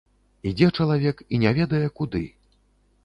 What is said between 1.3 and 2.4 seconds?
і не ведае куды.